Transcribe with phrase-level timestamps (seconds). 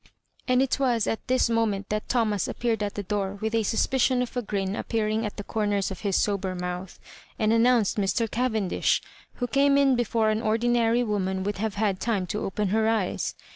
[0.47, 3.61] And it was at this moment that Thomas ap peared at the door with a
[3.61, 6.99] suspicion of a grin appearing at the comers of his sober mouth,
[7.37, 8.27] and announced Mr.
[8.27, 8.99] Cavendish,
[9.35, 12.89] who came in be fore an ordinary woman would have had time to open her
[12.89, 13.35] eyes.